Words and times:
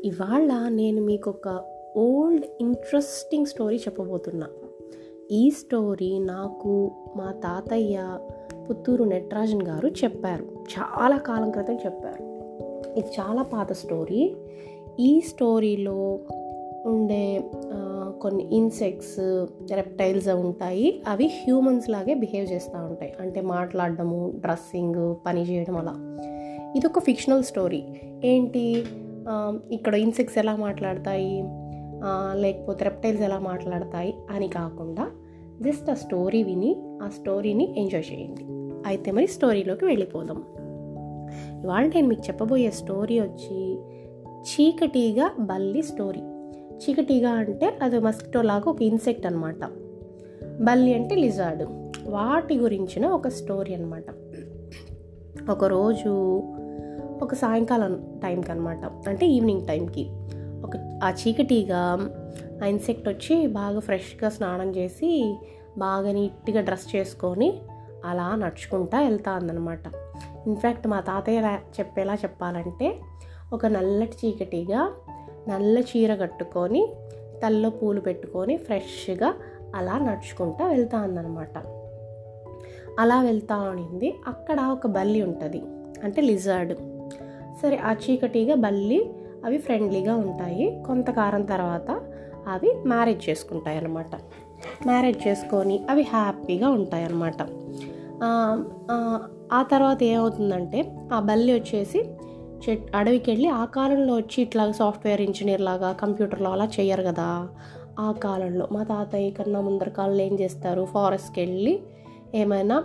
ఇవాళ 0.03 0.67
నేను 0.67 1.01
మీకు 1.01 1.29
ఒక 1.29 1.63
ఓల్డ్ 1.97 2.45
ఇంట్రెస్టింగ్ 2.61 3.45
స్టోరీ 3.45 3.75
చెప్పబోతున్నా. 3.75 4.47
ఈ 5.31 5.49
స్టోరీ 5.49 6.19
నాకు 6.19 6.91
మా 7.15 7.31
తాతయ్య 7.31 8.19
పుత్తూరు 8.69 9.03
నటరాజన్ 9.03 9.61
గారు 9.61 9.87
చెప్పారు. 9.87 10.45
చాలా 10.45 11.17
కాలం 11.17 11.51
క్రితం 11.51 11.73
చెప్పారు. 11.73 12.23
ఇది 12.99 13.07
చాలా 13.07 13.41
పాత 13.41 13.71
స్టోరీ. 13.71 14.35
ఈ 14.99 15.21
స్టోరీలో 15.21 16.19
ఉండే 16.85 17.51
ఆ, 17.73 17.98
కొన్ని 18.21 18.55
ఇన్సెక్ట్స్ 18.55 19.45
రెప్టైల్స్ 19.73 20.27
ఉంటాయి. 20.27 21.03
అవి 21.07 21.27
హ్యూమన్స్ 21.27 21.89
లాగే 21.89 22.13
బిహేవ్ 22.13 22.53
చేస్తూ 22.53 22.77
ఉంటాయి. 22.77 23.13
అంటే 23.19 23.41
మాట్లాడడము 23.41 24.33
డ్రెస్సింగ్ 24.35 25.15
పని 25.27 25.41
చేయడం 25.41 25.77
అలా. 25.77 25.93
ఇది 26.75 26.87
ఒక 26.87 26.99
ఫిక్షనల్ 26.99 27.43
స్టోరీ 27.43 27.83
ఏంటి 28.23 28.83
ఇక్కడ 29.71 29.95
ఇన్సెక్ట్స్ 29.95 30.37
ఎలా 30.37 30.55
మాట్లాడతాయి? 30.55 31.43
లేకపోతే 32.33 32.83
రెప్టైల్స్ 32.83 33.21
ఎలా 33.21 33.39
మాట్లాడతాయి? 33.39 34.13
అని 34.31 34.47
కాకుండా 34.47 35.11
జస్ట్ 35.61 35.89
ఆ 35.89 35.93
స్టోరీ 35.93 36.43
విని 36.43 36.75
ఆ 37.03 37.09
స్టోరీని 37.09 37.79
ఎంజాయ్ 37.79 38.13
చేయండి. 38.13 38.43
అయితే 38.87 39.11
మరి 39.11 39.27
స్టోరీలోకి 39.27 39.85
వెళ్ళిపోదాం. 39.85 40.43
ఇవాళ 41.63 41.85
నేను 41.85 42.07
మీకు 42.07 42.21
చెప్పబోయే 42.27 42.71
స్టోరీ 42.71 43.19
వచ్చి 43.19 43.77
చీకటిగా 44.39 45.31
బల్లి 45.39 45.81
స్టోరీ 45.81 46.21
చీకటిగా 46.79 47.29
అంటే 47.29 47.77
అది 47.81 47.99
మస్కిటో 47.99 48.41
లాగా 48.41 48.63
ఒక 48.67 48.81
ఇన్సెక్ట్ 48.81 49.25
అనమాట 49.25 49.65
బల్లి 50.61 50.93
అంటే 50.93 51.15
లిజార్డ్. 51.15 51.63
వాటి 52.07 52.57
గురించిన 52.57 53.05
ఒక 53.05 53.27
స్టోరీ 53.27 53.73
అనమాట 53.73 54.05
ఒకరోజు 55.51 56.09
ఒక 57.21 57.33
సాయంకాలం 57.33 58.19
టైంకి 58.23 58.51
అనమాట 58.51 58.85
అంటే 59.07 59.27
ఈవినింగ్ 59.27 59.67
టైంకి 59.67 60.07
ఒక 60.63 60.99
ఆ 61.03 61.11
చీకటిగా 61.11 62.11
ఆ 62.63 62.65
ఇన్సెక్ట్ 62.65 63.09
వచ్చి 63.09 63.47
బాగా 63.47 63.79
ఫ్రెష్గా 63.79 64.29
స్నానం 64.29 64.75
చేసి 64.75 65.37
బాగా 65.77 66.11
నీట్గా 66.11 66.61
డ్రెస్ 66.61 66.95
చేసుకొని 66.95 67.61
అలా 68.05 68.35
నడుచుకుంటా 68.35 68.99
వెళ్తా 68.99 69.31
అందనమాట 69.31 69.79
ఇన్ఫ్యాక్ట్ 70.47 70.87
మా 70.87 70.99
తాతయ్య 70.99 71.57
చెప్పేలా 71.79 72.13
చెప్పాలంటే 72.13 72.99
ఒక 73.53 73.65
నల్లటి 73.65 74.27
చీకటిగా 74.27 74.91
నల్ల 75.47 75.79
చీర 75.79 76.15
కట్టుకొని 76.15 76.93
తల్లో 77.43 77.69
పూలు 77.69 78.01
పెట్టుకొని 78.01 78.57
ఫ్రెష్గా 78.57 79.33
అలా 79.75 79.97
నడుచుకుంటా 79.97 80.67
వెళ్తా 80.67 80.97
అందనమాట 80.97 81.57
అలా 82.99 83.21
వెళ్తా 83.21 83.57
ఉండింది 83.57 84.15
అక్కడ 84.27 84.59
ఒక 84.61 84.87
బల్లి 84.87 85.21
ఉంటుంది. 85.21 85.61
అంటే 86.03 86.21
లిజర్డ్. 86.21 86.73
సరే 87.63 87.77
ఆ 87.77 87.93
చీకటిగా 87.93 88.55
బల్లి 88.55 89.13
అవి 89.45 89.57
ఫ్రెండ్లీగా 89.57 90.15
ఉంటాయి. 90.15 90.83
కొంతకాలం 90.87 91.41
తర్వాత 91.41 92.01
అవి 92.47 92.75
మ్యారేజ్ 92.87 93.29
చేసుకుంటాయి 93.29 93.77
అన్నమాట. 93.77 94.15
మ్యారేజ్ 94.85 95.27
చేసుకొని 95.27 95.85
అవి 95.89 96.03
హ్యాపీగా 96.03 96.69
ఉంటాయి 96.69 97.05
అన్నమాట. 97.05 97.47
ఆ, 98.23 98.63
ఆ 99.53 99.61
తర్వాత 99.61 100.03
ఏమవుతుందంటే 100.03 101.07
ఆ 101.13 101.19
బల్లి 101.19 101.53
వచ్చేసి 101.53 102.03
చెట్ 102.63 102.95
అడవికి 102.95 103.31
వెళ్ళి 103.31 103.49
ఆ 103.49 103.65
కాలంలో 103.65 104.15
వచ్చి 104.15 104.41
ఇట్లా 104.41 104.71
సాఫ్ట్వేర్ 104.71 105.21
ఇంజనీర్ 105.21 105.61
లాగా 105.61 105.91
కంప్యూటర్లో 105.91 106.51
అలా 106.51 106.69
చేయరు 106.79 107.03
కదా. 107.03 107.47
ఆ 107.99 108.11
కాలంలో 108.11 108.67
మా 108.71 108.83
తాతయ్య 108.83 109.29
కన్నా 109.29 109.61
ముందర 109.61 109.89
కాలంలో 109.89 110.23
ఏం 110.23 110.39
చేస్తారు? 110.39 110.85
ఫారెస్ట్కి 110.85 111.41
వెళ్ళి 111.41 111.79
ఏమైనా 112.35 112.83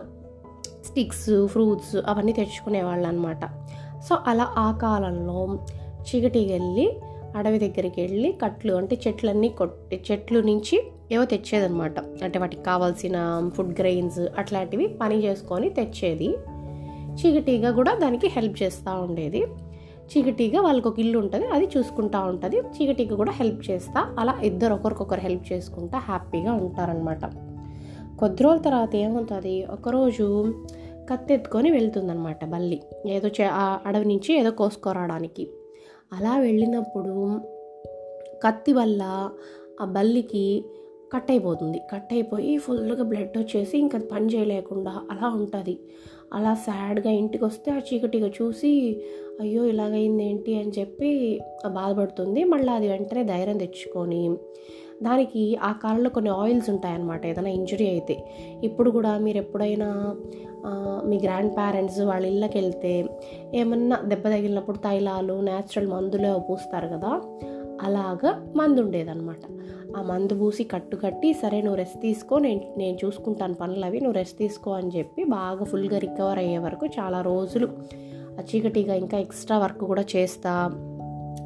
స్టిక్స్ 0.85 1.47
ఫ్రూట్స్ 1.47 1.97
అవన్నీ 2.07 2.33
తెచ్చుకునేవాళ్ళు 2.33 3.09
అనమాట 3.09 3.47
సో 4.03 4.19
అలా 4.27 4.55
ఆ 4.57 4.79
కాలంలో 4.79 5.59
చీకటికి 6.03 6.53
వెళ్ళి 6.53 6.99
అడవి 7.37 7.59
దగ్గరికి 7.59 8.01
వెళ్ళి 8.01 8.33
కట్లు 8.33 8.75
అంటే 8.75 8.99
చెట్లన్నీ 9.07 9.49
కొట్టి 9.49 10.03
చెట్లు 10.11 10.41
నుంచి 10.41 10.85
ఏవో 11.13 11.25
తెచ్చేదన్నమాట 11.25 12.01
అంటే 12.23 12.39
వాటికి 12.39 12.63
కావాల్సిన 12.63 13.51
ఫుడ్ 13.55 13.81
గ్రెయిన్స్ 13.81 14.19
అట్లాంటివి 14.39 14.87
పని 14.87 15.25
చేసుకొని 15.25 15.71
తెచ్చేది. 15.71 16.37
చీకటిగా 17.15 17.71
కూడా 17.71 17.95
దానికి 17.95 18.27
హెల్ప్ 18.27 18.63
చేస్తూ 18.63 19.01
ఉండేది. 19.03 19.47
చీకటిగా 20.11 20.63
వాళ్ళకి 20.63 20.89
ఒక 20.89 21.01
ఇల్లు 21.01 21.19
ఉంటుంది 21.19 21.47
అది 21.47 21.69
చూసుకుంటా 21.77 22.21
ఉంటుంది. 22.21 22.59
చీకటికి 22.59 23.15
కూడా 23.15 23.33
హెల్ప్ 23.33 23.71
చేస్తా. 23.71 24.17
అలా 24.19 24.41
ఇద్దరు 24.43 24.75
ఒకరికొకరు 24.75 25.21
హెల్ప్ 25.21 25.53
చేసుకుంటా 25.53 25.99
హ్యాపీగా 25.99 26.53
ఉంటారనమాట 26.53 27.25
కొద్ది 28.19 28.43
రోజుల 28.43 28.63
తర్వాత 28.63 28.97
ఏమవుతుంది? 28.97 29.65
ఒకరోజు 29.65 30.55
కత్తెత్తుకొని 31.11 31.71
వెళ్తుందనమాట 31.71 32.45
బల్లి. 32.45 32.83
ఏదో 33.07 33.29
చే 33.29 33.45
ఆ 33.45 33.79
అడవి 33.87 34.05
నుంచి 34.05 34.39
ఏదో 34.39 34.51
కోసుకురావడానికి. 34.51 35.49
అలా 36.13 36.39
వెళ్ళినప్పుడు 36.39 37.41
కత్తి 38.45 38.73
వల్ల 38.73 39.31
ఆ 39.81 39.85
బల్లికి 39.85 40.65
కట్ 41.13 41.31
అయిపోతుంది 41.31 41.79
కట్ 41.93 42.13
అయిపోయి 42.13 42.53
ఫుల్గా 42.57 43.05
బ్లడ్ 43.05 43.37
వచ్చేసి 43.39 43.79
ఇంకా 43.79 43.99
అది 43.99 44.07
పని 44.07 44.27
చేయలేకుండా 44.35 44.93
అలా 45.11 45.29
ఉంటుంది. 45.29 45.75
అలా 46.33 46.55
సాడ్గా 46.55 47.11
ఇంటికి 47.11 47.45
వస్తే 47.45 47.71
ఆ 47.71 47.79
చీకటిగా 47.79 48.29
చూసి 48.29 48.73
అయ్యో 49.41 49.65
ఇలాగైంది 49.65 50.25
ఏంటి 50.25 50.53
అని 50.57 50.73
చెప్పి 50.79 51.11
బాధపడుతుంది. 51.67 52.45
మళ్ళీ 52.45 52.73
అది 52.73 52.89
వెంటనే 52.89 53.25
ధైర్యం 53.25 53.59
తెచ్చుకొని 53.59 54.23
దానికి 55.03 55.57
ఆ 55.57 55.73
కాలంలో 55.73 56.11
కొన్ని 56.11 56.31
ఆయిల్స్ 56.31 56.69
ఉంటాయన్నమాట 56.71 57.27
ఏదైనా 57.27 57.51
ఇంజరీ 57.51 57.87
అయితే. 57.89 58.17
ఇప్పుడు 58.65 58.91
కూడా 58.91 59.13
మీరు 59.19 59.39
ఎప్పుడైనా 59.39 59.89
మీ 61.05 61.17
గ్రాండ్ 61.19 61.53
పేరెంట్స్ 61.53 62.01
వాళ్ళ 62.01 62.27
ఇళ్ళకి 62.27 62.59
వెళ్తే 62.59 62.93
ఏమన్నా 63.55 63.97
దెబ్బ 64.05 64.25
తగిలినప్పుడు 64.29 64.79
తైలాలు 64.79 65.35
న్యాచురల్ 65.41 65.89
మందులే 65.89 66.31
పూస్తారు 66.51 66.89
కదా 66.89 67.11
అలాగా 67.83 68.53
మందు 68.57 68.81
ఉండేదన్నమాట 68.81 69.39
ఆ 69.97 70.03
మందు 70.03 70.35
పూసి 70.35 70.65
కట్టు 70.65 70.97
కట్టి 70.97 71.33
సరే 71.33 71.61
నువ్వు 71.61 71.77
రెస్ట్ 71.77 72.01
తీసుకో 72.01 72.39
నేను 72.39 72.61
నేను 72.77 72.97
చూసుకుంటాను 73.05 73.55
పనులు 73.55 73.85
అవి 73.85 74.01
నువ్వు 74.01 74.19
రెస్ట్ 74.19 74.39
తీసుకో 74.39 74.71
అని 74.71 74.99
చెప్పి 74.99 75.25
బాగా 75.25 75.65
ఫుల్గా 75.65 75.99
రికవర్ 75.99 76.39
అయ్యే 76.39 76.59
వరకు 76.59 76.87
చాలా 76.87 77.21
రోజులు 77.21 77.69
ఆ 78.41 78.43
చీకటిగా 78.43 78.95
ఇంకా 78.95 79.19
ఎక్స్ట్రా 79.19 79.59
వర్క్ 79.59 79.79
కూడా 79.79 80.05
చేస్తా 80.17 80.71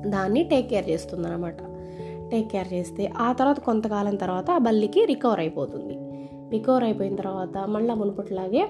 దాన్ని 0.07 0.45
టేక్ 0.45 0.69
కేర్ 0.69 0.91
చేస్తుంది 0.91 1.29
అనమాట 1.29 1.57
టేక్ 2.31 2.49
కేర్ 2.49 2.73
చేస్తే 2.73 3.13
ఆ 3.17 3.33
తర్వాత 3.33 3.61
కొంతకాలం 3.61 4.17
తర్వాత 4.17 4.51
ఆ 4.51 4.59
బల్లికి 4.59 5.05
రికవర్ 5.05 5.41
అయిపోతుంది. 5.41 5.95
రికవర్ 6.51 6.85
అయిపోయిన 6.85 7.17
తర్వాత 7.17 7.59
మళ్ళీ 7.59 7.95
మునుపట్లాగే 7.95 8.69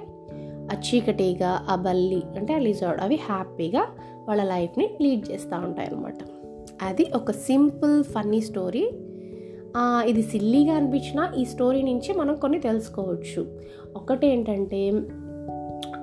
ఆ 0.73 0.81
చీకటిగా 0.81 1.67
ఆ 1.69 1.75
బల్లి 1.77 2.23
అంటే 2.37 2.55
ఆ 2.55 2.59
లిజర్డ్ 2.59 3.03
అవి 3.03 3.15
హ్యాపీగా 3.15 3.87
వాళ్ళ 4.29 4.45
లైఫ్ని 4.45 4.91
లీడ్ 5.03 5.31
చేస్తూ 5.31 5.57
ఉంటాయి 5.57 5.89
అన్నమాట 5.89 6.15
అది 6.83 7.06
ఒక 7.15 7.31
సింపుల్ 7.31 8.05
ఫన్నీ 8.05 8.41
స్టోరీ. 8.41 8.91
ఇది 9.81 10.22
సిల్లీగా 10.22 10.75
అనిపించిన 10.75 11.33
ఈ 11.39 11.44
స్టోరీ 11.44 11.83
నుంచి 11.83 12.15
మనం 12.15 12.34
కొన్ని 12.34 12.61
తెలుసుకోవచ్చు. 12.61 13.47
ఒకటేంటంటే 13.97 14.93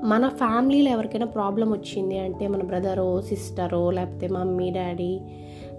మన 0.04 0.28
ఫ్యామిలీలో 0.28 0.90
ఎవరికైనా 0.90 1.26
ప్రాబ్లం 1.26 1.72
వచ్చింది 1.72 2.20
అంటే 2.20 2.48
మన 2.48 2.64
బ్రదరో 2.64 3.22
సిస్టరో 3.22 3.92
లేకపోతే 3.92 4.28
మమ్మీ 4.28 4.72
డాడీ 4.72 5.20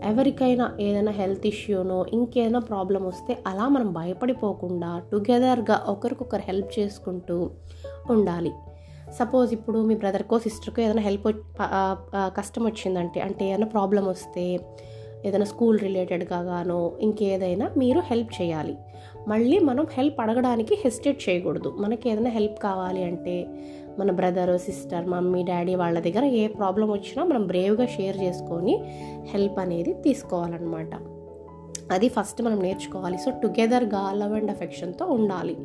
ఎవరికైనా 0.04 0.72
ఏదైనా 0.80 1.12
హెల్త్ 1.12 1.46
ఇష్యూనో 1.46 2.06
ఇంకేదైనా 2.12 2.58
ప్రాబ్లం 2.58 3.06
వస్తే 3.06 3.38
అలా 3.46 3.68
మనం 3.68 3.92
భయపడిపోకుండా 3.92 5.02
టుగెదర్గా 5.12 5.84
ఒకరికొకరు 5.88 6.40
హెల్ప్ 6.40 6.78
చేసుకుంటూ 6.78 7.50
ఉండాలి. 8.10 8.52
సపోజ్ 9.12 9.52
ఇప్పుడు 9.52 9.78
మీ 9.78 9.94
బ్రదర్కో 9.94 10.38
సిస్టర్కో 10.38 10.82
ఏదైనా 10.82 11.02
హెల్ప్ 11.02 11.28
కష్టం 12.16 12.64
వచ్చిందంటే 12.64 13.20
అంటే 13.20 13.48
ఏదైనా 13.48 13.66
ప్రాబ్లం 13.66 14.06
వస్తే 14.06 14.60
ఏదైనా 15.24 15.44
స్కూల్ 15.44 15.78
రిలేటెడ్గా 15.78 16.40
గానో 16.40 16.92
ఇంకేదైనా 17.00 17.70
మీరు 17.76 18.00
హెల్ప్ 18.00 18.42
చేయాలి. 18.42 18.76
మళ్ళీ 19.28 19.58
మనం 19.58 19.86
హెల్ప్ 19.92 20.20
అడగడానికి 20.20 20.74
హెసిటేట్ 20.74 21.28
చేయకూడదు. 21.28 21.76
మనకి 21.78 22.10
ఏదైనా 22.10 22.30
హెల్ప్ 22.30 22.58
కావాలి 22.62 23.04
అంటే 23.04 23.46
మన 23.98 24.10
బ్రదర్ 24.10 24.58
సిస్టర్ 24.58 25.06
మమ్మీ 25.06 25.42
డాడీ 25.42 25.74
వాళ్ళ 25.74 26.00
దగ్గర 26.00 26.24
ఏ 26.24 26.46
ప్రాబ్లం 26.46 26.90
వచ్చినా 26.90 27.24
మనం 27.24 27.46
బ్రేవ్గా 27.46 27.86
షేర్ 27.86 28.16
చేసుకొని 28.16 28.82
హెల్ప్ 29.28 29.58
అనేది 29.58 29.92
తీసుకోవాలన్నమాట. 29.92 30.94
అది 31.92 32.08
ఫస్ట్ 32.08 32.42
మనం 32.42 32.62
నేర్చుకోవాలి. 32.62 33.18
సో 33.18 33.30
టుగెదర్గా 33.30 34.12
లవ్ 34.12 34.32
అండ్ 34.32 34.50
అఫెక్షన్తో 34.50 35.06
ఉండాలి. 35.06 35.56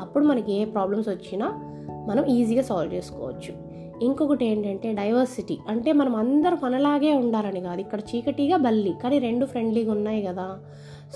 అప్పుడు 0.00 0.24
మనకి 0.24 0.52
ఏ 0.52 0.64
ప్రాబ్లమ్స్ 0.64 1.08
వచ్చినా 1.08 1.69
మనం 2.08 2.24
ఈజీగా 2.24 2.62
సాల్వ్ 2.62 2.94
చేసుకోవచ్చు. 2.94 3.70
ఇంకొకటి 4.02 4.44
ఏంటంటే 4.46 4.92
డైవర్సిటీ. 4.92 5.58
అంటే 5.68 5.92
మనం 5.92 6.16
అందరూ 6.16 6.56
మనలాగే 6.64 7.14
ఉండాలని 7.14 7.60
కాదు. 7.60 7.80
ఇక్కడ 7.80 8.00
చీకటిగా 8.00 8.56
బల్లి 8.56 8.94
కానీ 9.02 9.18
రెండు 9.18 9.46
ఫ్రెండ్లీగా 9.46 9.92
ఉన్నాయి 9.92 10.22
కదా. 10.22 10.58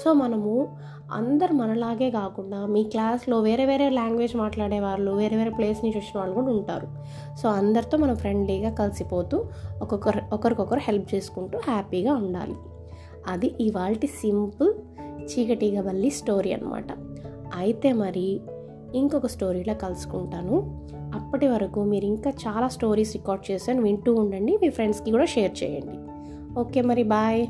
సో 0.04 0.12
మనము 0.12 0.76
అందరు 1.12 1.52
మనలాగే 1.52 2.10
కాకుండా 2.10 2.66
మీ 2.66 2.84
క్లాస్లో 2.84 3.40
వేరే 3.40 3.64
వేరే 3.64 3.90
లాంగ్వేజ్ 3.90 4.36
మాట్లాడే 4.36 4.80
వాళ్ళు 4.80 5.10
వేరే 5.10 5.36
వేరే 5.36 5.50
ప్లేస్ 5.50 5.84
నుంచి 5.84 5.98
వచ్చిన 5.98 6.18
వాళ్ళు 6.18 6.34
కూడా 6.34 6.46
ఉంటారు. 6.46 6.88
సో 7.42 7.48
అందరితో 7.48 7.98
మనం 7.98 8.16
ఫ్రెండ్లీగా 8.16 8.70
కలిసిపోతూ 8.70 9.44
ఒక్కొక్కరు 9.82 10.20
ఒకరికొకరు 10.32 10.78
హెల్ప్ 10.78 11.14
చేసుకుంటూ 11.14 11.58
హ్యాపీగా 11.58 12.14
ఉండాలి. 12.14 12.54
అది 13.26 13.54
ఇవాళ 13.60 13.92
సింపుల్ 13.92 14.72
చీకటిగా 15.22 15.82
బల్లి 15.82 16.10
స్టోరీ 16.10 16.52
అనమాట 16.52 16.86
అయితే 17.56 17.92
మరి 17.92 18.40
ఇంకొక 18.94 19.26
స్టోరీలో 19.26 19.74
కలుసుకుంటాను. 19.74 20.86
అప్పటి 21.14 21.48
వరకు 21.48 21.84
మీరు 21.84 22.04
ఇంకా 22.04 22.30
చాలా 22.30 22.68
స్టోరీస్ 22.68 23.16
రికార్డ్ 23.16 23.50
చేశాను 23.50 23.82
వింటూ 23.82 24.14
ఉండండి. 24.14 24.58
మీ 24.62 24.68
ఫ్రెండ్స్కి 24.68 25.10
కూడా 25.10 25.24
షేర్ 25.24 25.64
చేయండి. 25.64 25.98
ఓకే 26.60 26.82
మరి 26.82 27.02
బాయ్. 27.02 27.46